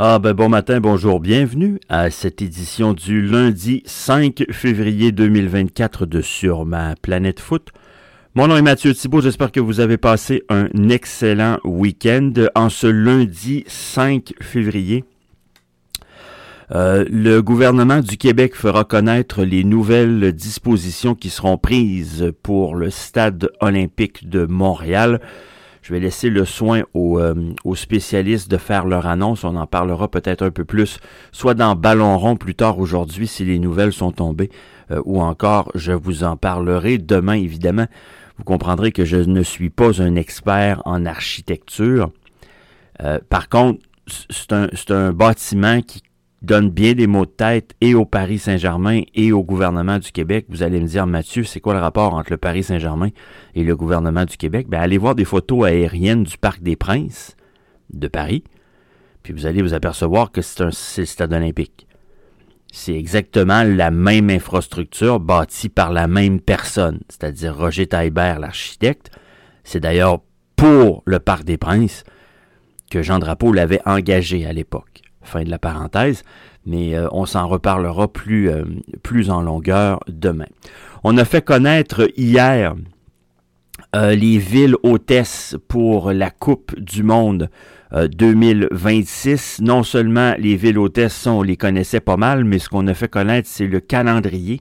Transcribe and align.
Ah 0.00 0.20
ben 0.20 0.32
bon 0.32 0.48
matin, 0.48 0.78
bonjour, 0.78 1.18
bienvenue 1.18 1.80
à 1.88 2.08
cette 2.12 2.40
édition 2.40 2.92
du 2.92 3.20
lundi 3.20 3.82
5 3.84 4.44
février 4.52 5.10
2024 5.10 6.06
de 6.06 6.20
Sur 6.20 6.64
ma 6.64 6.94
planète 6.94 7.40
foot. 7.40 7.70
Mon 8.36 8.46
nom 8.46 8.56
est 8.56 8.62
Mathieu 8.62 8.94
Thibault, 8.94 9.22
j'espère 9.22 9.50
que 9.50 9.58
vous 9.58 9.80
avez 9.80 9.96
passé 9.96 10.44
un 10.50 10.68
excellent 10.88 11.58
week-end 11.64 12.32
en 12.54 12.68
ce 12.68 12.86
lundi 12.86 13.64
5 13.66 14.34
février. 14.40 15.02
Euh, 16.70 17.04
le 17.10 17.40
gouvernement 17.40 17.98
du 17.98 18.18
Québec 18.18 18.54
fera 18.54 18.84
connaître 18.84 19.42
les 19.42 19.64
nouvelles 19.64 20.32
dispositions 20.32 21.16
qui 21.16 21.28
seront 21.28 21.58
prises 21.58 22.32
pour 22.44 22.76
le 22.76 22.90
stade 22.90 23.50
olympique 23.58 24.28
de 24.28 24.46
Montréal. 24.46 25.20
Je 25.88 25.94
vais 25.94 26.00
laisser 26.00 26.28
le 26.28 26.44
soin 26.44 26.82
euh, 26.96 27.34
aux, 27.64 27.74
spécialistes 27.74 28.50
de 28.50 28.58
faire 28.58 28.84
leur 28.84 29.06
annonce. 29.06 29.44
On 29.44 29.56
en 29.56 29.66
parlera 29.66 30.06
peut-être 30.08 30.42
un 30.42 30.50
peu 30.50 30.66
plus, 30.66 30.98
soit 31.32 31.54
dans 31.54 31.76
Ballon 31.76 32.18
rond 32.18 32.36
plus 32.36 32.54
tard 32.54 32.78
aujourd'hui 32.78 33.26
si 33.26 33.46
les 33.46 33.58
nouvelles 33.58 33.94
sont 33.94 34.12
tombées, 34.12 34.50
euh, 34.90 35.00
ou 35.06 35.22
encore 35.22 35.72
je 35.74 35.92
vous 35.92 36.24
en 36.24 36.36
parlerai 36.36 36.98
demain 36.98 37.32
évidemment. 37.32 37.86
Vous 38.36 38.44
comprendrez 38.44 38.92
que 38.92 39.06
je 39.06 39.16
ne 39.16 39.42
suis 39.42 39.70
pas 39.70 40.02
un 40.02 40.14
expert 40.16 40.82
en 40.84 41.06
architecture. 41.06 42.10
Euh, 43.02 43.18
par 43.30 43.48
contre, 43.48 43.80
c'est 44.06 44.52
un, 44.52 44.68
un 44.90 45.12
bâtiment 45.14 45.80
qui 45.80 46.02
donne 46.42 46.70
bien 46.70 46.94
des 46.94 47.06
mots 47.06 47.26
de 47.26 47.30
tête 47.30 47.74
et 47.80 47.94
au 47.94 48.04
Paris 48.04 48.38
Saint-Germain 48.38 49.02
et 49.14 49.32
au 49.32 49.42
gouvernement 49.42 49.98
du 49.98 50.12
Québec. 50.12 50.46
Vous 50.48 50.62
allez 50.62 50.80
me 50.80 50.86
dire, 50.86 51.06
Mathieu, 51.06 51.42
c'est 51.44 51.60
quoi 51.60 51.74
le 51.74 51.80
rapport 51.80 52.14
entre 52.14 52.30
le 52.30 52.36
Paris 52.36 52.62
Saint-Germain 52.62 53.08
et 53.54 53.64
le 53.64 53.76
gouvernement 53.76 54.24
du 54.24 54.36
Québec? 54.36 54.68
Ben, 54.68 54.80
allez 54.80 54.98
voir 54.98 55.14
des 55.14 55.24
photos 55.24 55.66
aériennes 55.66 56.22
du 56.22 56.38
Parc 56.38 56.62
des 56.62 56.76
Princes 56.76 57.36
de 57.92 58.06
Paris, 58.06 58.44
puis 59.22 59.32
vous 59.32 59.46
allez 59.46 59.62
vous 59.62 59.74
apercevoir 59.74 60.30
que 60.30 60.42
c'est 60.42 60.62
un 60.62 60.70
stade 60.70 61.32
olympique. 61.32 61.86
C'est 62.70 62.94
exactement 62.94 63.62
la 63.64 63.90
même 63.90 64.28
infrastructure 64.30 65.20
bâtie 65.20 65.70
par 65.70 65.90
la 65.90 66.06
même 66.06 66.38
personne, 66.40 67.00
c'est-à-dire 67.08 67.56
Roger 67.56 67.86
Taillebert, 67.86 68.38
l'architecte. 68.38 69.10
C'est 69.64 69.80
d'ailleurs 69.80 70.20
pour 70.54 71.02
le 71.06 71.18
Parc 71.18 71.44
des 71.44 71.56
Princes 71.56 72.04
que 72.90 73.02
Jean 73.02 73.18
Drapeau 73.18 73.52
l'avait 73.52 73.80
engagé 73.86 74.46
à 74.46 74.52
l'époque. 74.52 75.02
Fin 75.22 75.42
de 75.42 75.50
la 75.50 75.58
parenthèse, 75.58 76.22
mais 76.64 76.94
euh, 76.94 77.08
on 77.12 77.26
s'en 77.26 77.48
reparlera 77.48 78.08
plus, 78.08 78.50
euh, 78.50 78.64
plus 79.02 79.30
en 79.30 79.42
longueur 79.42 80.00
demain. 80.08 80.46
On 81.04 81.16
a 81.18 81.24
fait 81.24 81.42
connaître 81.42 82.08
hier 82.16 82.74
euh, 83.96 84.14
les 84.14 84.38
villes 84.38 84.76
hôtesses 84.82 85.56
pour 85.68 86.12
la 86.12 86.30
Coupe 86.30 86.78
du 86.78 87.02
Monde 87.02 87.50
2026. 87.92 89.60
Non 89.62 89.82
seulement 89.82 90.34
les 90.38 90.56
villes 90.56 90.78
hôtesses, 90.78 91.26
on 91.26 91.42
les 91.42 91.56
connaissait 91.56 92.00
pas 92.00 92.18
mal, 92.18 92.44
mais 92.44 92.58
ce 92.58 92.68
qu'on 92.68 92.86
a 92.86 92.92
fait 92.92 93.08
connaître, 93.08 93.48
c'est 93.50 93.66
le 93.66 93.80
calendrier. 93.80 94.60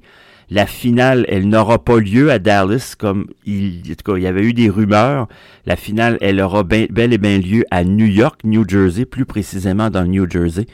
La 0.50 0.66
finale, 0.66 1.26
elle 1.28 1.50
n'aura 1.50 1.84
pas 1.84 2.00
lieu 2.00 2.32
à 2.32 2.40
Dallas, 2.40 2.96
comme 2.98 3.28
il, 3.46 3.82
y 3.86 4.28
avait 4.28 4.44
eu 4.44 4.54
des 4.54 4.70
rumeurs. 4.70 5.28
La 5.66 5.76
finale, 5.76 6.18
elle 6.22 6.40
aura 6.40 6.64
bel 6.64 7.14
et 7.14 7.18
bien 7.18 7.38
lieu 7.38 7.66
à 7.70 7.84
New 7.84 8.06
York, 8.06 8.42
New 8.46 8.64
Jersey, 8.68 9.04
plus 9.06 9.26
précisément 9.26 9.90
dans 9.90 10.04
le 10.04 10.08
New 10.08 10.30
Jersey, 10.30 10.66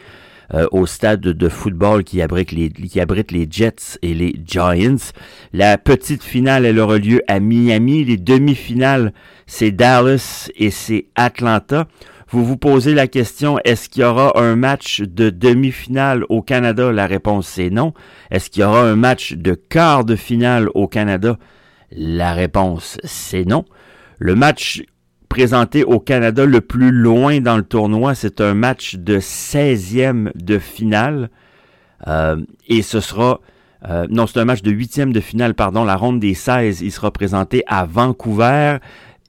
euh, 0.53 0.67
au 0.71 0.85
stade 0.85 1.21
de 1.21 1.49
football 1.49 2.03
qui 2.03 2.21
abrite 2.21 2.51
les 2.51 3.47
Jets 3.49 3.97
et 4.03 4.13
les 4.13 4.35
Giants. 4.45 5.11
La 5.53 5.79
petite 5.79 6.23
finale, 6.23 6.65
elle 6.67 6.77
aura 6.77 6.99
lieu 6.99 7.23
à 7.27 7.39
Miami. 7.39 8.05
Les 8.05 8.17
demi-finales, 8.17 9.11
c'est 9.47 9.71
Dallas 9.71 10.51
et 10.55 10.69
c'est 10.69 11.07
Atlanta. 11.15 11.87
Vous 12.33 12.43
vous 12.43 12.57
posez 12.57 12.95
la 12.95 13.05
question, 13.05 13.59
est-ce 13.63 13.89
qu'il 13.89 14.01
y 14.01 14.05
aura 14.05 14.39
un 14.41 14.55
match 14.55 15.01
de 15.01 15.29
demi-finale 15.29 16.25
au 16.29 16.41
Canada? 16.41 16.91
La 16.91 17.05
réponse 17.05 17.47
c'est 17.47 17.69
non. 17.69 17.93
Est-ce 18.31 18.49
qu'il 18.49 18.61
y 18.61 18.65
aura 18.65 18.81
un 18.81 18.95
match 18.95 19.33
de 19.33 19.53
quart 19.53 20.03
de 20.03 20.15
finale 20.15 20.67
au 20.73 20.87
Canada? 20.87 21.37
La 21.91 22.33
réponse 22.33 22.97
c'est 23.03 23.45
non. 23.45 23.65
Le 24.17 24.33
match 24.33 24.81
présenté 25.29 25.83
au 25.83 25.99
Canada 25.99 26.47
le 26.47 26.59
plus 26.59 26.89
loin 26.89 27.39
dans 27.39 27.55
le 27.55 27.61
tournoi, 27.61 28.15
c'est 28.15 28.41
un 28.41 28.55
match 28.55 28.95
de 28.95 29.19
16e 29.19 30.31
de 30.33 30.57
finale. 30.57 31.29
Euh, 32.07 32.37
et 32.67 32.81
ce 32.81 32.99
sera... 32.99 33.41
Euh, 33.87 34.07
non, 34.09 34.25
c'est 34.25 34.39
un 34.39 34.45
match 34.45 34.63
de 34.63 34.71
huitième 34.71 35.13
de 35.13 35.19
finale, 35.19 35.53
pardon, 35.53 35.83
la 35.83 35.95
ronde 35.95 36.19
des 36.19 36.33
16. 36.33 36.81
Il 36.81 36.91
sera 36.91 37.11
présenté 37.11 37.63
à 37.67 37.85
Vancouver. 37.85 38.77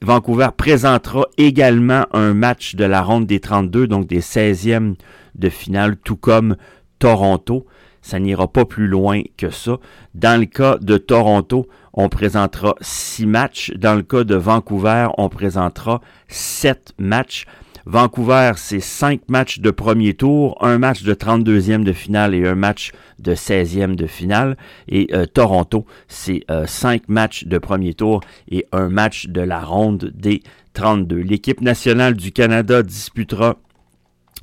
Vancouver 0.04 0.48
présentera 0.54 1.26
également 1.38 2.04
un 2.12 2.34
match 2.34 2.74
de 2.74 2.84
la 2.84 3.00
ronde 3.00 3.26
des 3.26 3.40
32, 3.40 3.86
donc 3.86 4.06
des 4.06 4.20
16e 4.20 4.96
de 5.34 5.48
finale, 5.48 5.96
tout 5.96 6.16
comme 6.16 6.56
Toronto. 6.98 7.66
Ça 8.02 8.20
n'ira 8.20 8.46
pas 8.46 8.66
plus 8.66 8.86
loin 8.86 9.22
que 9.38 9.48
ça. 9.48 9.78
Dans 10.14 10.38
le 10.38 10.44
cas 10.44 10.76
de 10.76 10.98
Toronto, 10.98 11.66
on 11.94 12.10
présentera 12.10 12.74
six 12.82 13.24
matchs. 13.24 13.72
Dans 13.76 13.94
le 13.94 14.02
cas 14.02 14.24
de 14.24 14.34
Vancouver, 14.34 15.08
on 15.16 15.30
présentera 15.30 16.02
sept 16.28 16.92
matchs. 16.98 17.46
Vancouver, 17.86 18.52
c'est 18.56 18.80
cinq 18.80 19.28
matchs 19.28 19.60
de 19.60 19.70
premier 19.70 20.14
tour, 20.14 20.56
un 20.64 20.78
match 20.78 21.02
de 21.02 21.12
32e 21.12 21.84
de 21.84 21.92
finale 21.92 22.34
et 22.34 22.46
un 22.46 22.54
match 22.54 22.92
de 23.18 23.34
16e 23.34 23.94
de 23.94 24.06
finale. 24.06 24.56
Et 24.88 25.08
euh, 25.12 25.26
Toronto, 25.26 25.84
c'est 26.08 26.44
euh, 26.50 26.66
cinq 26.66 27.08
matchs 27.08 27.44
de 27.44 27.58
premier 27.58 27.92
tour 27.92 28.20
et 28.50 28.66
un 28.72 28.88
match 28.88 29.26
de 29.26 29.42
la 29.42 29.60
ronde 29.60 30.10
des 30.14 30.42
32. 30.72 31.16
L'équipe 31.16 31.60
nationale 31.60 32.14
du 32.14 32.32
Canada 32.32 32.82
disputera 32.82 33.56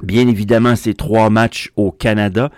bien 0.03 0.27
évidemment 0.27 0.75
ces 0.75 0.93
trois 0.93 1.31
matchs 1.31 1.71
au 1.75 1.91
Canada. 1.91 2.51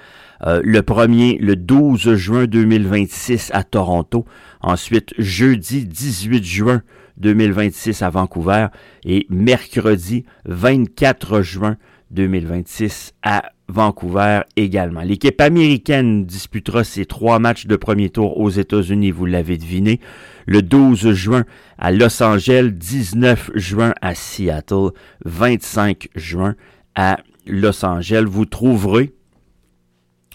Euh, 0.45 0.61
le 0.63 0.81
premier, 0.81 1.37
le 1.37 1.55
12 1.55 2.15
juin 2.15 2.45
2026 2.45 3.51
à 3.53 3.63
Toronto. 3.63 4.25
Ensuite, 4.61 5.13
jeudi 5.17 5.85
18 5.85 6.43
juin 6.43 6.81
2026 7.17 8.01
à 8.01 8.09
Vancouver 8.09 8.67
et 9.05 9.25
mercredi 9.29 10.25
24 10.45 11.41
juin 11.41 11.77
2026 12.11 13.13
à 13.23 13.51
Vancouver 13.67 14.41
également. 14.55 15.01
L'équipe 15.01 15.39
américaine 15.39 16.25
disputera 16.25 16.83
ses 16.83 17.05
trois 17.05 17.39
matchs 17.39 17.65
de 17.65 17.75
premier 17.75 18.09
tour 18.09 18.37
aux 18.37 18.49
États-Unis, 18.49 19.11
vous 19.11 19.25
l'avez 19.25 19.57
deviné, 19.57 19.99
le 20.45 20.61
12 20.61 21.13
juin 21.13 21.45
à 21.77 21.91
Los 21.91 22.21
Angeles, 22.21 22.71
19 22.71 23.51
juin 23.55 23.93
à 24.01 24.15
Seattle, 24.15 24.89
25 25.25 26.09
juin 26.15 26.55
à 26.95 27.17
Los 27.47 27.85
Angeles. 27.85 28.25
Vous 28.27 28.45
trouverez 28.45 29.13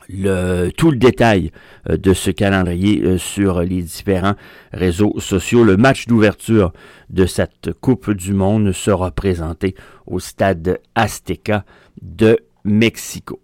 tout 0.08 0.91
le 0.91 0.96
détail 0.96 1.50
euh, 1.88 1.96
de 1.96 2.14
ce 2.14 2.30
calendrier 2.30 3.02
euh, 3.02 3.19
sur 3.19 3.60
les 3.60 3.82
différents 3.82 4.34
réseaux 4.72 5.14
sociaux. 5.19 5.64
Le 5.64 5.76
match 5.76 6.06
d'ouverture 6.06 6.72
de 7.10 7.26
cette 7.26 7.72
Coupe 7.80 8.10
du 8.10 8.32
Monde 8.32 8.72
sera 8.72 9.10
présenté 9.10 9.74
au 10.06 10.18
stade 10.18 10.80
Azteca 10.94 11.64
de 12.00 12.38
Mexico. 12.64 13.41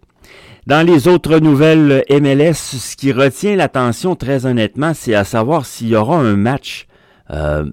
Dans 0.65 0.85
les 0.85 1.07
autres 1.07 1.37
nouvelles 1.37 2.03
MLS, 2.09 2.53
ce 2.55 2.95
qui 2.95 3.11
retient 3.11 3.55
l'attention 3.55 4.15
très 4.15 4.47
honnêtement, 4.47 4.95
c'est 4.95 5.13
à 5.13 5.23
savoir 5.23 5.67
s'il 5.67 5.89
y 5.89 5.95
aura 5.95 6.17
un 6.17 6.35
match 6.35 6.87
euh, 7.29 7.69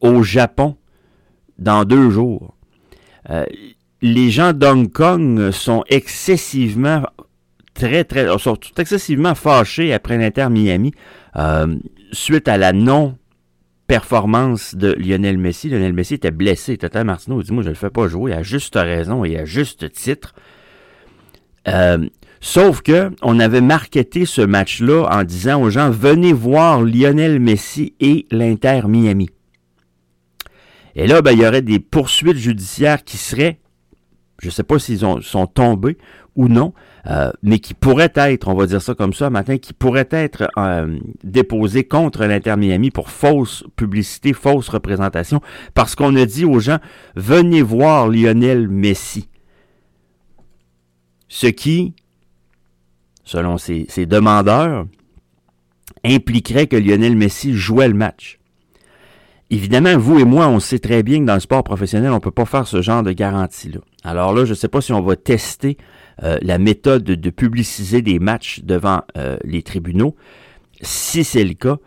au 0.00 0.22
Japon 0.22 0.76
dans 1.58 1.84
deux 1.84 2.10
jours. 2.10 2.54
les 4.00 4.30
gens 4.30 4.52
d'Hong 4.52 4.92
Kong 4.92 5.50
sont 5.50 5.82
excessivement 5.88 7.02
très, 7.78 8.04
très, 8.04 8.26
sont 8.38 8.58
excessivement 8.76 9.34
fâchés 9.34 9.94
après 9.94 10.18
l'Inter 10.18 10.48
Miami 10.50 10.92
euh, 11.36 11.76
suite 12.12 12.48
à 12.48 12.58
la 12.58 12.72
non 12.72 13.16
performance 13.86 14.74
de 14.74 14.92
Lionel 14.98 15.38
Messi. 15.38 15.70
Lionel 15.70 15.92
Messi 15.92 16.14
était 16.14 16.32
blessé. 16.32 16.76
Tata 16.76 17.04
Martino 17.04 17.42
dit 17.42 17.52
Moi, 17.52 17.62
je 17.62 17.68
ne 17.68 17.74
le 17.74 17.78
fais 17.78 17.90
pas 17.90 18.08
jouer 18.08 18.32
à 18.32 18.42
juste 18.42 18.74
raison 18.74 19.24
et 19.24 19.38
à 19.38 19.44
juste 19.44 19.90
titre. 19.92 20.34
Euh, 21.68 22.06
sauf 22.40 22.82
que 22.82 23.10
on 23.22 23.38
avait 23.38 23.60
marketé 23.60 24.26
ce 24.26 24.42
match-là 24.42 25.06
en 25.10 25.22
disant 25.22 25.62
aux 25.62 25.70
gens 25.70 25.90
Venez 25.90 26.32
voir 26.32 26.82
Lionel 26.82 27.38
Messi 27.38 27.94
et 28.00 28.26
l'Inter 28.30 28.82
Miami. 28.88 29.30
Et 30.96 31.06
là, 31.06 31.22
ben, 31.22 31.30
il 31.30 31.40
y 31.40 31.46
aurait 31.46 31.62
des 31.62 31.78
poursuites 31.78 32.38
judiciaires 32.38 33.04
qui 33.04 33.18
seraient, 33.18 33.60
je 34.40 34.46
ne 34.46 34.50
sais 34.50 34.62
pas 34.62 34.78
s'ils 34.78 35.00
sont 35.00 35.46
tombés 35.46 35.98
ou 36.36 36.46
non, 36.46 36.72
euh, 37.08 37.32
mais 37.42 37.58
qui 37.58 37.74
pourrait 37.74 38.12
être, 38.14 38.46
on 38.46 38.54
va 38.54 38.66
dire 38.66 38.80
ça 38.80 38.94
comme 38.94 39.12
ça 39.12 39.28
matin, 39.28 39.58
qui 39.58 39.72
pourrait 39.72 40.08
être 40.12 40.48
euh, 40.56 40.98
déposé 41.24 41.82
contre 41.82 42.24
l'Inter 42.24 42.54
Miami 42.56 42.92
pour 42.92 43.10
fausse 43.10 43.64
publicité, 43.74 44.32
fausse 44.32 44.68
représentation, 44.68 45.40
parce 45.74 45.96
qu'on 45.96 46.14
a 46.14 46.24
dit 46.26 46.44
aux 46.44 46.60
gens, 46.60 46.78
venez 47.16 47.62
voir 47.62 48.08
Lionel 48.08 48.68
Messi. 48.68 49.28
Ce 51.26 51.48
qui, 51.48 51.94
selon 53.24 53.58
ses, 53.58 53.86
ses 53.88 54.06
demandeurs, 54.06 54.86
impliquerait 56.04 56.68
que 56.68 56.76
Lionel 56.76 57.16
Messi 57.16 57.52
jouait 57.52 57.88
le 57.88 57.94
match. 57.94 58.37
Évidemment, 59.50 59.96
vous 59.96 60.18
et 60.18 60.24
moi, 60.24 60.48
on 60.48 60.60
sait 60.60 60.78
très 60.78 61.02
bien 61.02 61.20
que 61.20 61.24
dans 61.24 61.34
le 61.34 61.40
sport 61.40 61.64
professionnel, 61.64 62.10
on 62.10 62.16
ne 62.16 62.20
peut 62.20 62.30
pas 62.30 62.44
faire 62.44 62.66
ce 62.66 62.82
genre 62.82 63.02
de 63.02 63.12
garantie-là. 63.12 63.80
Alors 64.04 64.34
là, 64.34 64.44
je 64.44 64.50
ne 64.50 64.54
sais 64.54 64.68
pas 64.68 64.80
si 64.80 64.92
on 64.92 65.00
va 65.00 65.16
tester 65.16 65.78
la 66.20 66.58
méthode 66.58 67.04
de 67.04 67.30
publiciser 67.30 68.02
des 68.02 68.18
matchs 68.18 68.60
devant 68.62 69.02
les 69.44 69.62
tribunaux. 69.62 70.16
Si 70.82 71.24
c'est 71.24 71.44
le 71.44 71.54
cas, 71.54 71.78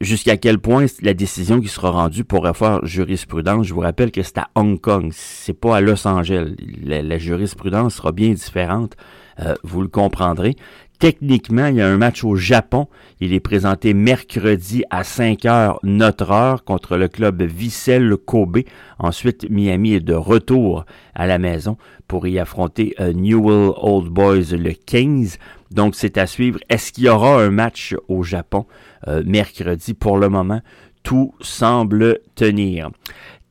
jusqu'à 0.00 0.36
quel 0.36 0.58
point 0.58 0.86
la 1.02 1.14
décision 1.14 1.60
qui 1.60 1.68
sera 1.68 1.90
rendue 1.90 2.24
pourrait 2.24 2.54
faire 2.54 2.84
jurisprudence? 2.84 3.66
Je 3.66 3.74
vous 3.74 3.80
rappelle 3.80 4.10
que 4.10 4.22
c'est 4.22 4.38
à 4.38 4.48
Hong 4.54 4.80
Kong, 4.80 5.10
c'est 5.12 5.58
pas 5.58 5.76
à 5.76 5.80
Los 5.80 6.06
Angeles. 6.06 6.54
La, 6.82 7.18
jurisprudence 7.18 7.96
sera 7.96 8.12
bien 8.12 8.30
différente, 8.30 8.96
euh, 9.40 9.54
vous 9.62 9.82
le 9.82 9.88
comprendrez. 9.88 10.56
Techniquement, 10.98 11.66
il 11.66 11.76
y 11.76 11.80
a 11.82 11.88
un 11.88 11.98
match 11.98 12.24
au 12.24 12.36
Japon. 12.36 12.88
Il 13.20 13.34
est 13.34 13.40
présenté 13.40 13.92
mercredi 13.92 14.82
à 14.90 15.04
5 15.04 15.44
heures 15.44 15.78
notre 15.82 16.30
heure 16.30 16.64
contre 16.64 16.96
le 16.96 17.08
club 17.08 17.42
Vissel 17.42 18.16
Kobe. 18.16 18.60
Ensuite, 18.98 19.48
Miami 19.50 19.94
est 19.94 20.00
de 20.00 20.14
retour 20.14 20.86
à 21.14 21.26
la 21.26 21.38
maison 21.38 21.76
pour 22.08 22.26
y 22.26 22.38
affronter 22.38 22.94
euh, 22.98 23.12
Newell 23.12 23.72
Old 23.76 24.08
Boys 24.08 24.56
le 24.56 24.72
15. 24.72 25.38
Donc, 25.70 25.94
c'est 25.94 26.16
à 26.16 26.26
suivre. 26.26 26.60
Est-ce 26.70 26.92
qu'il 26.92 27.04
y 27.04 27.08
aura 27.08 27.42
un 27.42 27.50
match 27.50 27.94
au 28.08 28.22
Japon 28.22 28.66
euh, 29.06 29.22
mercredi? 29.26 29.92
Pour 29.92 30.16
le 30.16 30.30
moment, 30.30 30.62
tout 31.02 31.34
semble 31.40 32.20
tenir. 32.34 32.90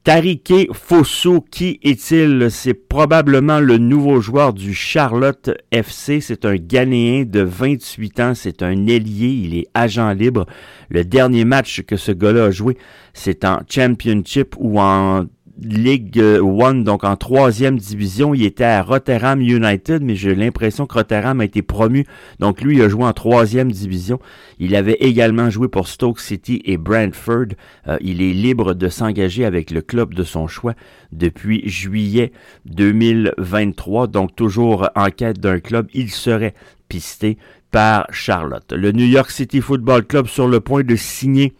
Tarike 0.05 0.71
Fosso, 0.71 1.41
qui 1.49 1.79
est-il? 1.81 2.51
C'est 2.51 2.75
probablement 2.75 3.59
le 3.59 3.79
nouveau 3.79 4.21
joueur 4.21 4.53
du 4.53 4.71
Charlotte 4.71 5.49
FC. 5.71 6.21
C'est 6.21 6.45
un 6.45 6.57
Ghanéen 6.57 7.25
de 7.25 7.41
28 7.41 8.19
ans. 8.19 8.33
C'est 8.35 8.61
un 8.61 8.85
ailier. 8.85 9.29
Il 9.29 9.57
est 9.57 9.67
agent 9.73 10.11
libre. 10.11 10.45
Le 10.89 11.03
dernier 11.03 11.43
match 11.43 11.81
que 11.81 11.97
ce 11.97 12.11
gars-là 12.11 12.45
a 12.45 12.51
joué, 12.51 12.77
c'est 13.15 13.45
en 13.45 13.61
Championship 13.67 14.53
ou 14.59 14.79
en 14.79 15.25
Ligue 15.61 16.19
One, 16.19 16.83
donc 16.83 17.03
en 17.03 17.15
troisième 17.15 17.77
division. 17.77 18.33
Il 18.33 18.43
était 18.43 18.63
à 18.63 18.81
Rotterdam 18.81 19.39
United, 19.41 20.03
mais 20.03 20.15
j'ai 20.15 20.35
l'impression 20.35 20.85
que 20.85 20.95
Rotterdam 20.95 21.39
a 21.41 21.45
été 21.45 21.61
promu. 21.61 22.05
Donc 22.39 22.61
lui, 22.61 22.77
il 22.77 22.81
a 22.81 22.89
joué 22.89 23.03
en 23.03 23.13
troisième 23.13 23.71
division. 23.71 24.19
Il 24.59 24.75
avait 24.75 24.97
également 24.99 25.49
joué 25.49 25.67
pour 25.67 25.87
Stoke 25.87 26.19
City 26.19 26.61
et 26.65 26.77
Brentford. 26.77 27.47
Euh, 27.87 27.97
il 28.01 28.21
est 28.21 28.33
libre 28.33 28.73
de 28.73 28.89
s'engager 28.89 29.45
avec 29.45 29.71
le 29.71 29.81
club 29.81 30.13
de 30.13 30.23
son 30.23 30.47
choix 30.47 30.73
depuis 31.11 31.67
juillet 31.67 32.31
2023. 32.65 34.07
Donc 34.07 34.35
toujours 34.35 34.89
en 34.95 35.09
quête 35.09 35.39
d'un 35.39 35.59
club, 35.59 35.87
il 35.93 36.11
serait 36.11 36.53
pisté 36.89 37.37
par 37.71 38.07
Charlotte. 38.11 38.71
Le 38.71 38.91
New 38.91 39.05
York 39.05 39.31
City 39.31 39.61
Football 39.61 40.05
Club 40.05 40.27
sur 40.27 40.47
le 40.47 40.59
point 40.59 40.83
de 40.83 40.95
signer 40.95 41.53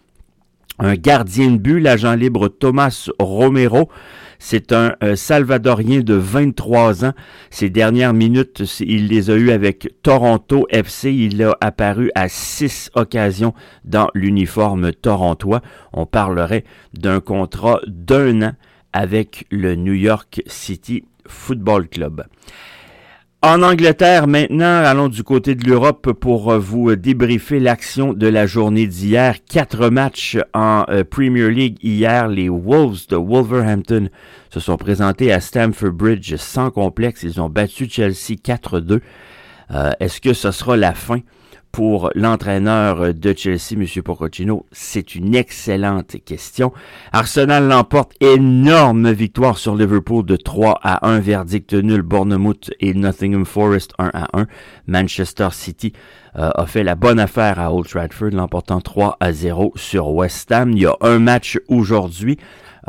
un 0.79 0.95
gardien 0.95 1.51
de 1.51 1.57
but, 1.57 1.79
l'agent 1.79 2.15
libre 2.15 2.47
Thomas 2.47 3.09
Romero. 3.19 3.89
C'est 4.39 4.73
un 4.73 4.95
euh, 5.01 5.15
Salvadorien 5.15 6.01
de 6.01 6.13
23 6.13 7.05
ans. 7.05 7.13
Ces 7.49 7.69
dernières 7.69 8.13
minutes, 8.13 8.63
il 8.81 9.07
les 9.07 9.29
a 9.29 9.35
eues 9.35 9.51
avec 9.51 10.01
Toronto 10.03 10.67
FC. 10.69 11.13
Il 11.13 11.41
a 11.43 11.55
apparu 11.61 12.11
à 12.15 12.27
six 12.27 12.91
occasions 12.95 13.53
dans 13.85 14.09
l'uniforme 14.13 14.91
torontois. 14.91 15.61
On 15.93 16.05
parlerait 16.05 16.65
d'un 16.93 17.21
contrat 17.21 17.79
d'un 17.87 18.41
an 18.41 18.53
avec 18.93 19.45
le 19.51 19.75
New 19.75 19.93
York 19.93 20.41
City 20.47 21.05
Football 21.27 21.87
Club. 21.87 22.25
En 23.45 23.61
Angleterre, 23.61 24.25
maintenant, 24.25 24.83
allons 24.83 25.07
du 25.07 25.21
côté 25.21 25.53
de 25.53 25.69
l'Europe 25.69 26.13
pour 26.13 26.51
euh, 26.51 26.57
vous 26.57 26.95
débriefer 26.95 27.59
l'action 27.59 28.11
de 28.11 28.25
la 28.25 28.47
journée 28.47 28.87
d'hier. 28.87 29.35
Quatre 29.47 29.89
matchs 29.89 30.35
en 30.55 30.83
euh, 30.89 31.03
Premier 31.03 31.51
League 31.51 31.77
hier. 31.83 32.27
Les 32.27 32.49
Wolves 32.49 33.05
de 33.07 33.15
Wolverhampton 33.15 34.09
se 34.49 34.59
sont 34.59 34.77
présentés 34.77 35.31
à 35.31 35.41
Stamford 35.41 35.91
Bridge 35.91 36.35
sans 36.37 36.71
complexe. 36.71 37.21
Ils 37.21 37.39
ont 37.39 37.47
battu 37.47 37.87
Chelsea 37.87 38.33
4-2. 38.43 39.01
Euh, 39.69 39.91
est-ce 39.99 40.21
que 40.21 40.33
ce 40.33 40.49
sera 40.49 40.75
la 40.75 40.95
fin 40.95 41.19
pour 41.75 42.09
l'entraîneur 42.15 43.13
de 43.13 43.33
Chelsea, 43.37 43.73
M. 43.73 43.85
Pochettino? 44.01 44.65
C'est 44.71 45.13
une 45.13 45.35
excellente 45.35 46.15
question. 46.23 46.71
Arsenal 47.11 47.67
l'emporte 47.67 48.13
énorme 48.21 49.11
victoire 49.11 49.57
sur 49.57 49.75
Liverpool 49.75 50.25
de 50.25 50.37
3 50.37 50.79
à 50.81 51.05
1, 51.05 51.19
verdict 51.19 51.73
nul 51.73 52.01
Bournemouth 52.01 52.71
et 52.79 52.93
Nottingham 52.93 53.43
Forest 53.43 53.91
1 53.99 54.09
à 54.13 54.27
1. 54.39 54.47
Manchester 54.87 55.49
City 55.51 55.91
euh, 56.37 56.49
a 56.55 56.65
fait 56.65 56.83
la 56.83 56.95
bonne 56.95 57.19
affaire 57.19 57.59
à 57.59 57.73
Old 57.73 57.89
Trafford, 57.89 58.29
l'emportant 58.31 58.79
3 58.79 59.17
à 59.19 59.33
0 59.33 59.73
sur 59.75 60.07
West 60.11 60.49
Ham. 60.53 60.71
Il 60.71 60.83
y 60.83 60.85
a 60.85 60.95
un 61.01 61.19
match 61.19 61.59
aujourd'hui. 61.67 62.37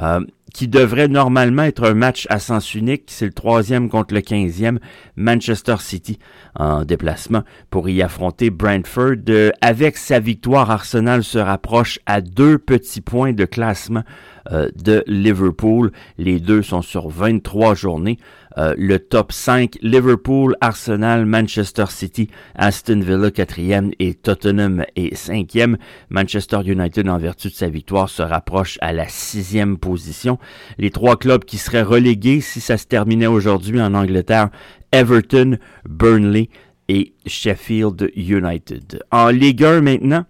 Euh, 0.01 0.21
qui 0.57 0.69
devrait 0.69 1.09
normalement 1.09 1.65
être 1.65 1.85
un 1.85 1.93
match 1.93 2.27
à 2.31 2.39
sens 2.39 2.75
unique. 2.75 3.03
C'est 3.09 3.27
le 3.27 3.35
troisième 3.35 3.91
contre 3.91 4.15
le 4.15 4.23
quinzième. 4.23 4.79
Manchester 5.15 5.77
City 5.81 6.19
en 6.59 6.87
déplacement 6.87 7.43
pour 7.69 7.91
y 7.91 8.01
affronter 8.01 8.49
Brentford. 8.49 9.17
Euh, 9.29 9.51
avec 9.61 9.99
sa 9.99 10.19
victoire, 10.19 10.71
Arsenal 10.71 11.25
se 11.25 11.37
rapproche 11.37 11.99
à 12.07 12.23
deux 12.23 12.57
petits 12.57 13.03
points 13.03 13.35
de 13.35 13.45
classement 13.45 14.03
euh, 14.51 14.71
de 14.83 15.05
Liverpool. 15.07 15.93
Les 16.17 16.41
deux 16.41 16.63
sont 16.63 16.81
sur 16.81 17.11
23 17.11 17.75
journées. 17.75 18.17
Euh, 18.59 18.75
le 18.79 18.99
top 18.99 19.33
5, 19.33 19.79
Liverpool, 19.83 20.57
Arsenal, 20.61 21.27
Manchester 21.27 21.87
City, 21.91 22.31
Aston 22.55 23.01
Villa 23.01 23.31
quatrième 23.31 23.91
et 23.99 24.15
Tottenham 24.15 24.85
est 24.97 25.15
cinquième. 25.15 25.77
Manchester 26.09 26.61
United, 26.65 27.09
en 27.09 27.19
vertu 27.19 27.49
de 27.49 27.55
sa 27.55 27.69
victoire, 27.69 28.09
se 28.09 28.23
rapproche 28.23 28.79
à 28.81 28.93
la 28.93 29.09
sixième 29.09 29.77
position. 29.77 30.39
Les 30.79 30.91
trois 30.91 31.17
clubs 31.17 31.45
qui 31.45 31.59
seraient 31.59 31.83
relégués 31.83 32.41
si 32.41 32.61
ça 32.61 32.79
se 32.79 32.87
terminait 32.87 33.27
aujourd'hui 33.27 33.81
en 33.81 33.95
Angleterre, 33.95 34.49
Everton, 34.93 35.59
Burnley 35.89 36.49
et 36.89 37.13
Sheffield 37.27 38.11
United. 38.17 39.03
En 39.11 39.29
Ligue 39.29 39.65
1 39.65 39.81
maintenant, 39.83 40.25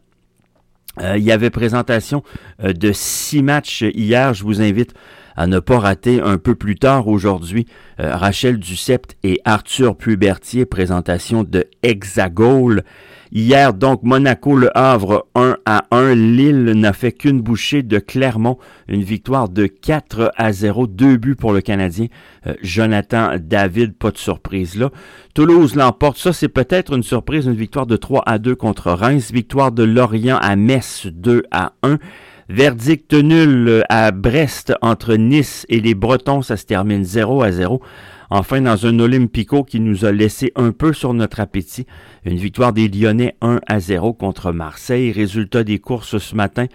euh, 1.00 1.17
il 1.19 1.25
y 1.25 1.32
avait 1.32 1.50
présentation 1.50 2.23
euh, 2.64 2.73
de 2.73 2.93
six 2.93 3.43
matchs 3.43 3.82
hier. 3.82 4.34
Je 4.34 4.43
vous 4.44 4.62
invite 4.62 4.94
à 5.37 5.47
ne 5.47 5.59
pas 5.59 5.79
rater 5.79 6.21
un 6.21 6.38
peu 6.38 6.55
plus 6.55 6.77
tard 6.77 7.09
aujourd'hui 7.09 7.67
euh, 8.00 8.15
Rachel 8.15 8.59
Ducept 8.59 9.17
et 9.23 9.41
Arthur 9.44 9.97
Pubertier, 9.97 10.67
présentation 10.67 11.44
de 11.44 11.65
Hexagol. 11.83 12.83
Hier, 13.33 13.75
donc, 13.75 14.03
Monaco, 14.03 14.56
Le 14.56 14.77
Havre, 14.77 15.27
1 15.35 15.56
à 15.67 15.85
1. 15.91 16.15
Lille 16.15 16.73
n'a 16.77 16.93
fait 16.93 17.12
qu'une 17.12 17.41
bouchée 17.41 17.83
de 17.83 17.99
Clermont. 17.99 18.56
Une 18.88 19.03
victoire 19.03 19.49
de 19.49 19.67
4 19.67 20.33
à 20.37 20.53
0. 20.53 20.87
Deux 20.87 21.17
buts 21.17 21.35
pour 21.35 21.53
le 21.53 21.61
Canadien. 21.61 22.06
Euh, 22.47 22.55
Jonathan 22.62 23.33
David, 23.38 23.94
pas 23.94 24.11
de 24.11 24.19
surprise 24.19 24.77
là. 24.77 24.91
Toulouse 25.35 25.75
l'emporte. 25.75 26.19
Ça, 26.19 26.33
c'est 26.33 26.49
peut-être 26.49 26.95
une 26.95 27.02
surprise. 27.02 27.47
Une 27.47 27.55
victoire 27.55 27.87
de 27.87 27.97
3 27.97 28.23
à 28.26 28.38
2 28.38 28.55
contre 28.55 28.93
Reims. 28.93 29.33
Victoire 29.33 29.73
de 29.73 29.83
Lorient 29.83 30.38
à 30.40 30.55
Metz, 30.55 31.07
2 31.07 31.43
à 31.50 31.73
1. 31.83 31.99
Verdict 32.49 33.12
nul 33.12 33.85
à 33.88 34.12
Brest 34.12 34.73
entre 34.81 35.15
Nice 35.17 35.67
et 35.69 35.81
les 35.81 35.95
Bretons. 35.95 36.43
Ça 36.43 36.57
se 36.57 36.65
termine 36.65 37.05
0 37.05 37.43
à 37.43 37.50
0. 37.50 37.83
Enfin, 38.31 38.61
dans 38.61 38.87
un 38.87 38.99
Olympico 39.00 39.65
qui 39.65 39.81
nous 39.81 40.05
a 40.05 40.12
laissé 40.12 40.53
un 40.55 40.71
peu 40.71 40.93
sur 40.93 41.12
notre 41.12 41.41
appétit, 41.41 41.87
une 42.25 42.37
victoire 42.37 42.73
des 42.73 42.88
Lyonnais 42.88 43.37
1 43.41 43.61
à 43.67 43.81
0 43.81 44.12
contre 44.15 44.53
Marseille. 44.53 45.11
Résultat 45.11 45.65
des 45.65 45.81
courses 45.81 46.19
ce 46.19 46.35
matin. 46.37 46.67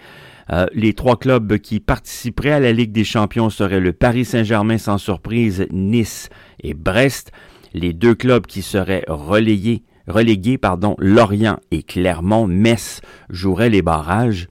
Euh, 0.50 0.66
les 0.74 0.92
trois 0.92 1.18
clubs 1.18 1.56
qui 1.58 1.80
participeraient 1.80 2.52
à 2.52 2.60
la 2.60 2.72
Ligue 2.72 2.92
des 2.92 3.04
Champions 3.04 3.48
seraient 3.48 3.80
le 3.80 3.94
Paris 3.94 4.26
Saint-Germain 4.26 4.76
sans 4.76 4.98
surprise, 4.98 5.66
Nice 5.70 6.28
et 6.62 6.74
Brest. 6.74 7.32
Les 7.72 7.94
deux 7.94 8.14
clubs 8.14 8.46
qui 8.46 8.60
seraient 8.60 9.04
relayés, 9.08 9.84
relégués, 10.06 10.58
pardon, 10.58 10.96
Lorient 10.98 11.58
et 11.70 11.82
Clermont, 11.82 12.46
Metz 12.46 13.00
joueraient 13.30 13.70
les 13.70 13.82
barrages. 13.82 14.48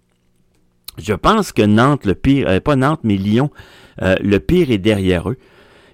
Je 1.04 1.14
pense 1.14 1.52
que 1.52 1.62
Nantes, 1.62 2.06
le 2.06 2.16
pire, 2.16 2.48
euh, 2.48 2.60
pas 2.60 2.76
Nantes, 2.76 3.02
mais 3.04 3.18
Lyon, 3.18 3.50
euh, 4.02 4.16
le 4.22 4.40
pire 4.40 4.72
est 4.72 4.78
derrière 4.78 5.30
eux. 5.30 5.38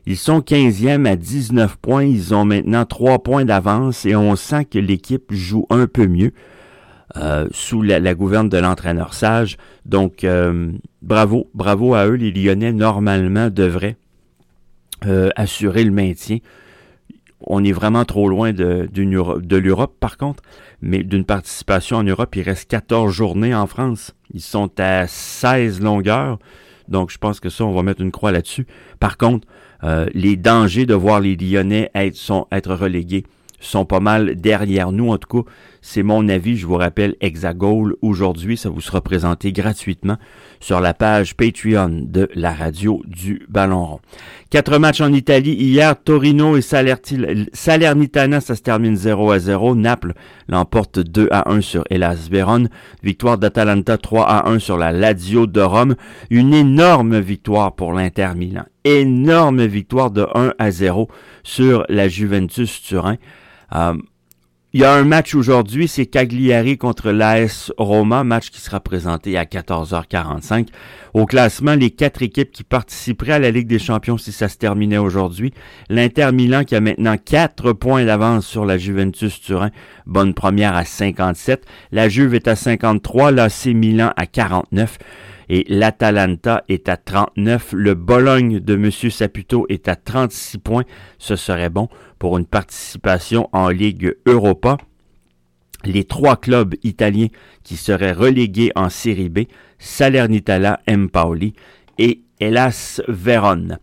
Ils 0.06 0.18
sont 0.18 0.40
15e 0.40 1.06
à 1.06 1.16
19 1.16 1.78
points. 1.78 2.04
Ils 2.04 2.34
ont 2.34 2.46
maintenant 2.46 2.86
3 2.86 3.20
points 3.20 3.46
d'avance 3.46 4.06
et 4.06 4.16
on 4.16 4.36
sent 4.36 4.66
que 4.66 4.80
l'équipe 4.80 5.32
joue 5.32 5.66
un 5.70 5.88
peu 5.88 6.08
mieux 6.08 6.32
euh, 7.18 7.48
sous 7.52 7.82
la, 7.82 8.14
gouverne 8.14 8.48
de 8.48 8.58
l'entraîneur 8.58 9.14
sage. 9.14 9.58
Donc, 9.86 10.24
euh, 10.24 10.72
bravo, 11.02 11.50
bravo 11.54 11.94
à 11.94 12.08
eux. 12.08 12.16
Les 12.16 12.32
Lyonnais, 12.32 12.72
normalement, 12.72 13.50
devraient 13.50 13.98
assurer 15.36 15.84
le 15.84 15.92
maintien. 15.92 16.40
On 17.42 17.64
est 17.64 17.72
vraiment 17.72 18.04
trop 18.06 18.30
loin 18.30 18.52
de, 18.52 18.90
l'Europe, 19.58 19.96
par 20.00 20.18
contre, 20.18 20.44
mais 20.82 21.04
d'une 21.04 21.26
participation 21.26 21.98
en 21.98 22.04
Europe, 22.04 22.36
il 22.36 22.42
reste 22.42 22.70
14 22.70 23.14
journées 23.14 23.54
en 23.54 23.68
France. 23.68 24.16
Ils 24.34 24.42
sont 24.42 24.72
à 24.80 25.08
16 25.08 25.82
longueurs. 25.82 26.40
Donc, 26.88 27.12
je 27.12 27.18
pense 27.18 27.40
que 27.40 27.50
ça, 27.50 27.66
on 27.66 27.74
va 27.74 27.84
mettre 27.84 28.02
une 28.02 28.12
croix 28.12 28.32
là-dessus. 28.32 28.66
Par 29.00 29.18
contre, 29.18 29.48
euh, 29.84 30.08
les 30.14 30.36
dangers 30.36 30.86
de 30.86 30.96
voir 30.96 31.20
les 31.20 31.36
Lyonnais 31.36 31.92
sont, 32.14 32.48
être 32.52 32.74
relégués 32.74 33.26
sont 33.60 33.86
pas 33.86 34.00
mal 34.00 34.36
derrière 34.36 34.92
nous. 34.92 35.12
En 35.12 35.18
tout 35.18 35.44
cas, 35.44 35.50
C'est 35.90 36.04
mon 36.04 36.28
avis, 36.28 36.58
je 36.58 36.68
vous 36.68 36.76
rappelle, 36.76 37.16
Hexagol 37.22 37.96
aujourd'hui, 38.02 38.58
ça 38.58 38.70
vous 38.70 38.82
sera 38.82 39.00
présenté 39.00 39.54
gratuitement 39.54 40.18
sur 40.60 40.82
la 40.82 40.94
page 40.94 41.36
Patreon 41.38 42.02
de 42.04 42.30
la 42.36 42.54
radio 42.54 43.02
du 43.06 43.46
Ballon 43.48 43.86
rond. 43.86 44.00
Quatre 44.50 44.78
matchs 44.80 45.00
en 45.00 45.14
Italie 45.14 45.54
hier, 45.54 45.96
Torino 46.02 46.58
et 46.58 46.62
Salernitana, 46.62 48.42
ça 48.42 48.56
se 48.56 48.62
termine 48.62 48.98
0 48.98 49.32
à 49.32 49.40
0. 49.40 49.76
Naples 49.76 50.14
l'emporte 50.50 51.00
2 51.00 51.30
à 51.32 51.52
1 51.52 51.62
sur 51.62 51.84
Hellas 51.90 52.28
Vérone. 52.30 52.70
Victoire 53.02 53.38
d'Atalanta 53.38 53.98
3 53.98 54.26
à 54.26 54.50
1 54.50 54.60
sur 54.60 54.78
la 54.78 54.92
Lazio 54.92 55.48
de 55.48 55.62
Rome. 55.62 55.96
Une 56.30 56.54
énorme 56.54 57.20
victoire 57.20 57.76
pour 57.76 57.94
l'Inter 57.94 58.32
Milan. 58.36 58.66
Énorme 58.84 59.66
victoire 59.66 60.12
de 60.12 60.28
1 60.34 60.54
à 60.60 60.72
0 60.72 61.08
sur 61.44 61.86
la 61.88 62.08
Juventus 62.10 62.82
Turin. 62.82 63.18
Euh, 63.74 63.96
il 64.74 64.82
y 64.82 64.84
a 64.84 64.94
un 64.94 65.06
match 65.06 65.34
aujourd'hui, 65.34 65.88
c'est 65.88 66.06
Cagliari 66.06 66.78
contre 66.78 67.12
l'AS 67.12 67.72
Roma, 67.78 68.24
match 68.26 68.50
qui 68.50 68.60
sera 68.60 68.82
présenté 68.82 69.38
à 69.38 69.46
14h45. 69.46 70.68
Au 71.14 71.26
classement, 71.26 71.74
les 71.74 71.90
quatre 71.90 72.22
équipes 72.22 72.52
qui 72.52 72.64
participeraient 72.64 73.32
à 73.32 73.40
la 73.40 73.50
Ligue 73.50 73.68
des 73.68 73.80
Champions 73.80 74.18
si 74.18 74.34
ça 74.34 74.50
se 74.50 74.58
terminait 74.58 74.98
aujourd'hui. 74.98 75.54
L'Inter 75.90 76.32
Milan 76.34 76.64
qui 76.66 76.76
a 76.76 76.82
maintenant 76.82 77.16
quatre 77.18 77.72
points 77.72 78.04
d'avance 78.04 78.46
sur 78.46 78.66
la 78.66 78.78
Juventus 78.78 79.40
Turin, 79.40 79.72
bonne 80.06 80.34
première 80.34 80.76
à 80.76 80.84
57. 80.84 81.66
La 81.92 82.10
Juve 82.10 82.36
est 82.36 82.50
à 82.50 82.58
53, 82.58 83.32
l'AC 83.32 83.68
Milan 83.68 84.12
à 84.18 84.26
49 84.28 84.98
et 85.50 85.66
l'Atalanta 85.70 86.64
est 86.68 86.90
à 86.90 86.98
39. 86.98 87.74
Le 87.74 87.94
Bologne 87.94 88.60
de 88.60 88.76
M. 88.76 88.92
Saputo 88.92 89.66
est 89.70 89.88
à 89.88 89.96
36 89.96 90.58
points. 90.58 90.84
Ce 91.18 91.36
serait 91.36 91.70
bon 91.70 91.88
pour 92.20 92.38
une 92.38 92.46
participation 92.46 93.50
en 93.54 93.70
Ligue 93.70 94.16
Europa. 94.26 94.78
Les 95.84 96.04
trois 96.04 96.38
clubs 96.38 96.76
italiens 96.84 97.28
qui 97.64 97.78
seraient 97.78 98.12
relégués 98.12 98.72
en 98.76 98.90
Série 98.90 99.30
B, 99.30 99.42
Salernitana, 99.80 100.80
Empaoli 100.90 101.54
et 101.98 102.22
Hellas 102.40 103.02
Vérone. 103.08 103.80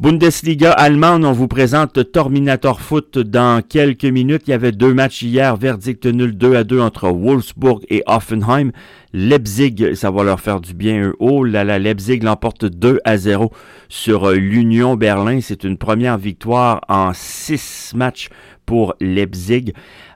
Bundesliga 0.00 0.72
allemande, 0.72 1.24
on 1.24 1.30
vous 1.30 1.46
présente 1.46 2.10
Terminator 2.10 2.80
Foot 2.80 3.16
dans 3.16 3.62
quelques 3.62 4.04
minutes. 4.04 4.42
Il 4.48 4.50
y 4.50 4.54
avait 4.54 4.72
deux 4.72 4.92
matchs 4.92 5.22
hier, 5.22 5.56
verdict 5.56 6.04
nul 6.06 6.36
2 6.36 6.56
à 6.56 6.64
2 6.64 6.80
entre 6.80 7.10
Wolfsburg 7.10 7.82
et 7.88 8.02
Offenheim. 8.06 8.72
Leipzig, 9.12 9.94
ça 9.94 10.10
va 10.10 10.24
leur 10.24 10.40
faire 10.40 10.60
du 10.60 10.74
bien. 10.74 11.12
Oh 11.20 11.44
là 11.44 11.62
là, 11.62 11.78
Leipzig 11.78 12.18
l'emporte 12.18 12.64
2 12.64 12.98
à 13.04 13.16
0 13.16 13.52
sur 13.88 14.30
euh, 14.30 14.34
l'Union 14.34 14.96
Berlin. 14.96 15.38
C'est 15.40 15.62
une 15.62 15.78
première 15.78 16.18
victoire 16.18 16.80
en 16.88 17.12
six 17.14 17.92
matchs 17.94 18.30
pour 18.66 18.96
Leipzig. 19.00 19.74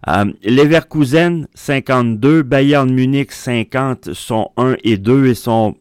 Euh, 0.09 0.25
Leverkusen 0.43 1.47
52, 1.55 2.43
Bayern 2.43 2.93
Munich 2.93 3.31
50 3.31 4.13
sont 4.13 4.51
1 4.57 4.75
et 4.83 4.97
2 4.97 5.27
et 5.27 5.35
sont 5.37 5.77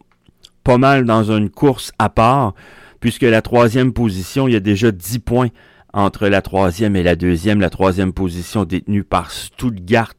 pas 0.63 0.77
mal 0.77 1.05
dans 1.05 1.31
une 1.31 1.49
course 1.49 1.91
à 1.97 2.09
part 2.09 2.53
puisque 2.99 3.23
la 3.23 3.41
troisième 3.41 3.93
position, 3.93 4.47
il 4.47 4.53
y 4.53 4.57
a 4.57 4.61
déjà 4.61 4.91
10 4.91 5.19
points 5.19 5.49
entre 5.93 6.27
la 6.27 6.41
troisième 6.41 6.95
et 6.95 7.03
la 7.03 7.15
deuxième. 7.15 7.59
La 7.59 7.69
troisième 7.69 8.13
position 8.13 8.65
détenue 8.65 9.03
par 9.03 9.31
Stuttgart 9.31 10.13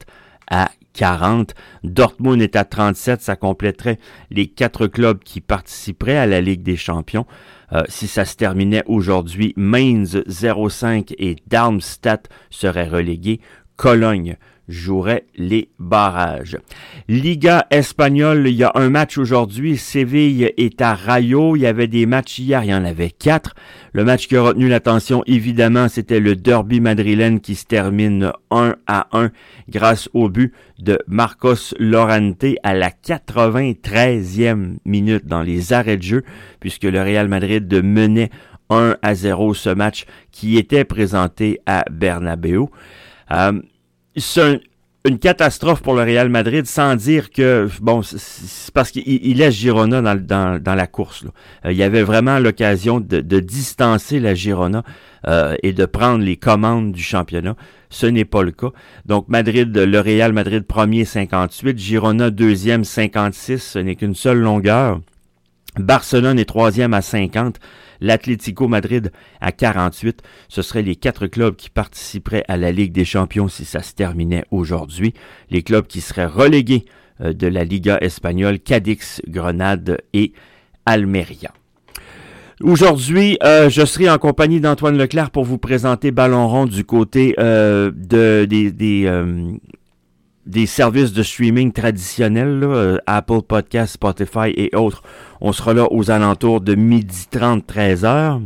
à 0.50 0.70
40. 0.94 1.54
Dortmund 1.84 2.42
est 2.42 2.56
à 2.56 2.64
37. 2.64 3.22
Ça 3.22 3.36
compléterait 3.36 3.98
les 4.30 4.48
quatre 4.48 4.86
clubs 4.86 5.22
qui 5.22 5.40
participeraient 5.40 6.18
à 6.18 6.26
la 6.26 6.40
Ligue 6.40 6.62
des 6.62 6.76
Champions. 6.76 7.26
Euh, 7.72 7.82
si 7.88 8.08
ça 8.08 8.24
se 8.24 8.36
terminait 8.36 8.82
aujourd'hui, 8.86 9.52
Mainz 9.56 10.22
05 10.26 11.14
et 11.18 11.36
Darmstadt 11.46 12.28
seraient 12.50 12.88
relégués. 12.88 13.40
Cologne 13.76 14.36
jouerait 14.68 15.24
les 15.36 15.70
barrages. 15.78 16.58
Liga 17.08 17.66
espagnole, 17.70 18.46
il 18.48 18.54
y 18.54 18.64
a 18.64 18.72
un 18.74 18.90
match 18.90 19.18
aujourd'hui. 19.18 19.76
Séville 19.76 20.52
est 20.56 20.80
à 20.82 20.94
Rayo. 20.94 21.56
Il 21.56 21.62
y 21.62 21.66
avait 21.66 21.86
des 21.86 22.06
matchs 22.06 22.38
hier, 22.38 22.62
il 22.64 22.70
y 22.70 22.74
en 22.74 22.84
avait 22.84 23.10
quatre. 23.10 23.54
Le 23.92 24.04
match 24.04 24.28
qui 24.28 24.36
a 24.36 24.42
retenu 24.42 24.68
l'attention, 24.68 25.22
évidemment, 25.26 25.88
c'était 25.88 26.20
le 26.20 26.36
derby 26.36 26.80
madrilène 26.80 27.40
qui 27.40 27.54
se 27.54 27.64
termine 27.64 28.32
1 28.50 28.76
à 28.86 29.08
1 29.12 29.30
grâce 29.68 30.08
au 30.12 30.28
but 30.28 30.52
de 30.78 30.98
Marcos 31.06 31.74
Lorente 31.78 32.44
à 32.62 32.74
la 32.74 32.90
93e 32.90 34.76
minute 34.84 35.26
dans 35.26 35.42
les 35.42 35.72
arrêts 35.72 35.96
de 35.96 36.02
jeu, 36.02 36.24
puisque 36.60 36.84
le 36.84 37.00
Real 37.00 37.28
Madrid 37.28 37.72
menait 37.82 38.30
1 38.70 38.96
à 39.02 39.14
0 39.14 39.54
ce 39.54 39.70
match 39.70 40.04
qui 40.30 40.58
était 40.58 40.84
présenté 40.84 41.60
à 41.66 41.84
Bernabeu. 41.90 42.66
Euh, 43.30 43.60
c'est 44.20 44.60
une 45.04 45.18
catastrophe 45.18 45.80
pour 45.80 45.94
le 45.94 46.02
Real 46.02 46.28
Madrid 46.28 46.66
sans 46.66 46.96
dire 46.96 47.30
que 47.30 47.68
bon 47.80 48.02
c'est 48.02 48.72
parce 48.74 48.90
qu'il 48.90 49.36
laisse 49.36 49.54
Girona 49.54 50.02
dans, 50.02 50.74
la 50.74 50.86
course. 50.86 51.24
Euh, 51.64 51.72
il 51.72 51.78
y 51.78 51.82
avait 51.82 52.02
vraiment 52.02 52.38
l'occasion 52.38 53.00
de, 53.00 53.40
distancer 53.40 54.20
la 54.20 54.34
Girona 54.34 54.82
euh, 55.26 55.56
et 55.62 55.72
de 55.72 55.86
prendre 55.86 56.24
les 56.24 56.36
commandes 56.36 56.92
du 56.92 57.02
championnat. 57.02 57.56
Ce 57.90 58.06
n'est 58.06 58.26
pas 58.26 58.42
le 58.42 58.50
cas. 58.50 58.70
Donc 59.06 59.28
Madrid, 59.28 59.74
le 59.74 60.00
Real 60.00 60.32
Madrid 60.32 60.64
premier 60.64 61.04
58, 61.04 61.78
Girona 61.78 62.30
deuxième 62.30 62.84
56, 62.84 63.58
ce 63.58 63.78
n'est 63.78 63.96
qu'une 63.96 64.14
seule 64.14 64.38
longueur. 64.38 65.00
Barcelone 65.78 66.38
est 66.38 66.44
troisième 66.44 66.94
à 66.94 67.02
50 67.02 67.58
l'Atlético 68.00 68.68
Madrid 68.68 69.12
à 69.40 69.52
48. 69.52 70.22
Ce 70.48 70.62
seraient 70.62 70.82
les 70.82 70.96
quatre 70.96 71.26
clubs 71.26 71.56
qui 71.56 71.70
participeraient 71.70 72.44
à 72.48 72.56
la 72.56 72.72
Ligue 72.72 72.92
des 72.92 73.04
Champions 73.04 73.48
si 73.48 73.64
ça 73.64 73.82
se 73.82 73.94
terminait 73.94 74.44
aujourd'hui. 74.50 75.14
Les 75.50 75.62
clubs 75.62 75.86
qui 75.86 76.00
seraient 76.00 76.26
relégués 76.26 76.84
euh, 77.20 77.32
de 77.32 77.46
la 77.46 77.64
Liga 77.64 77.98
espagnole, 78.00 78.58
Cadix, 78.58 79.20
Grenade 79.28 79.98
et 80.12 80.32
Almeria. 80.86 81.52
Aujourd'hui, 82.60 83.38
euh, 83.44 83.70
je 83.70 83.84
serai 83.84 84.10
en 84.10 84.18
compagnie 84.18 84.60
d'Antoine 84.60 84.98
Leclerc 84.98 85.30
pour 85.30 85.44
vous 85.44 85.58
présenter 85.58 86.10
Ballon 86.10 86.48
rond 86.48 86.66
du 86.66 86.84
côté 86.84 87.36
euh, 87.38 87.92
de, 87.94 88.46
des, 88.46 88.72
des 88.72 89.08
services 90.66 91.12
de 91.12 91.22
streaming 91.22 91.72
traditionnels, 91.72 92.62
euh, 92.64 92.98
Apple 93.06 93.42
Podcast, 93.42 93.94
Spotify 93.94 94.50
et 94.56 94.74
autres. 94.74 95.02
On 95.40 95.52
sera 95.52 95.74
là 95.74 95.86
aux 95.90 96.10
alentours 96.10 96.60
de 96.60 96.74
midi 96.74 97.26
30, 97.30 97.66
13 97.66 98.04
heures. 98.04 98.40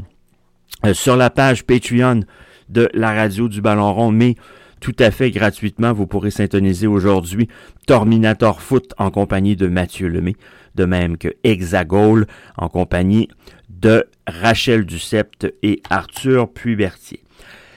Euh, 0.85 0.95
sur 0.95 1.17
la 1.17 1.31
page 1.31 1.65
Patreon 1.65 2.21
de 2.69 2.89
la 2.93 3.13
radio 3.13 3.49
du 3.49 3.61
Ballon 3.61 3.95
Rond, 3.95 4.11
mais 4.11 4.35
tout 4.81 4.97
à 4.99 5.13
fait 5.13 5.31
gratuitement, 5.31 5.93
vous 5.93 6.09
pourrez 6.09 6.33
syntoniser 6.33 6.89
aujourd'hui 6.89 7.49
Terminator 7.87 8.61
Foot 8.61 8.93
en 8.99 9.13
compagnie 9.13 9.55
de 9.55 9.69
Mathieu 9.69 10.09
Lemay, 10.09 10.35
de 10.75 10.85
même 10.85 11.19
que 11.19 11.29
Hexagol 11.45 12.27
en 12.57 12.69
compagnie 12.69 13.29
de 13.69 14.07
Rachel 14.27 14.85
Ducept 14.85 15.53
et 15.63 15.81
Arthur 15.89 16.53
Puibertier. 16.53 17.23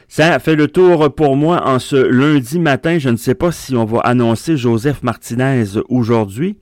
Ça 0.07 0.37
fait 0.39 0.55
le 0.55 0.67
tour 0.67 1.13
pour 1.13 1.35
moi 1.35 1.67
en 1.67 1.79
ce 1.79 1.95
lundi 1.95 2.59
matin. 2.59 2.99
Je 2.99 3.09
ne 3.09 3.17
sais 3.17 3.35
pas 3.35 3.51
si 3.51 3.75
on 3.75 3.85
va 3.85 3.99
annoncer 4.01 4.55
Joseph 4.55 5.01
Martinez 5.03 5.63
aujourd'hui. 5.89 6.57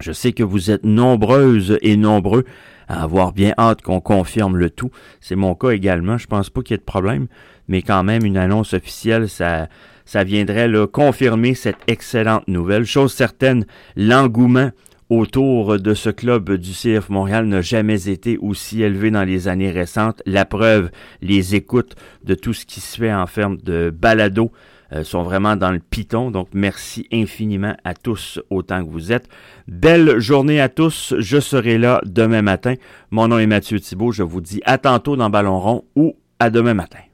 Je 0.00 0.12
sais 0.12 0.32
que 0.32 0.42
vous 0.42 0.70
êtes 0.70 0.84
nombreuses 0.84 1.78
et 1.82 1.96
nombreux 1.96 2.44
à 2.88 3.04
avoir 3.04 3.32
bien 3.32 3.54
hâte 3.56 3.82
qu'on 3.82 4.00
confirme 4.00 4.56
le 4.56 4.68
tout. 4.68 4.90
C'est 5.20 5.36
mon 5.36 5.54
cas 5.54 5.70
également. 5.70 6.18
Je 6.18 6.26
pense 6.26 6.50
pas 6.50 6.62
qu'il 6.62 6.74
y 6.74 6.74
ait 6.74 6.78
de 6.78 6.82
problème, 6.82 7.28
mais 7.68 7.82
quand 7.82 8.02
même 8.02 8.24
une 8.24 8.36
annonce 8.36 8.74
officielle, 8.74 9.28
ça, 9.28 9.68
ça 10.04 10.24
viendrait 10.24 10.68
là, 10.68 10.88
confirmer 10.88 11.54
cette 11.54 11.78
excellente 11.86 12.48
nouvelle. 12.48 12.84
Chose 12.84 13.12
certaine, 13.12 13.64
l'engouement 13.94 14.70
autour 15.10 15.78
de 15.78 15.92
ce 15.92 16.08
club 16.08 16.52
du 16.52 16.70
CF 16.70 17.08
Montréal 17.10 17.46
n'a 17.46 17.60
jamais 17.60 18.08
été 18.08 18.38
aussi 18.38 18.82
élevé 18.82 19.10
dans 19.10 19.24
les 19.24 19.48
années 19.48 19.70
récentes. 19.70 20.22
La 20.24 20.44
preuve, 20.44 20.90
les 21.20 21.54
écoutes 21.56 21.96
de 22.24 22.34
tout 22.34 22.54
ce 22.54 22.64
qui 22.64 22.80
se 22.80 22.96
fait 22.96 23.12
en 23.12 23.26
ferme 23.26 23.58
de 23.58 23.90
balado 23.90 24.52
euh, 24.92 25.04
sont 25.04 25.22
vraiment 25.22 25.56
dans 25.56 25.72
le 25.72 25.80
piton. 25.80 26.30
Donc, 26.30 26.48
merci 26.54 27.06
infiniment 27.12 27.76
à 27.84 27.94
tous 27.94 28.40
autant 28.50 28.84
que 28.84 28.90
vous 28.90 29.12
êtes. 29.12 29.28
Belle 29.66 30.20
journée 30.20 30.60
à 30.60 30.68
tous. 30.68 31.14
Je 31.18 31.40
serai 31.40 31.76
là 31.76 32.00
demain 32.04 32.42
matin. 32.42 32.74
Mon 33.10 33.28
nom 33.28 33.38
est 33.38 33.46
Mathieu 33.46 33.80
Thibault. 33.80 34.12
Je 34.12 34.22
vous 34.22 34.40
dis 34.40 34.62
à 34.64 34.78
tantôt 34.78 35.16
dans 35.16 35.28
Ballon 35.28 35.58
rond 35.58 35.84
ou 35.96 36.16
à 36.38 36.50
demain 36.50 36.74
matin. 36.74 37.09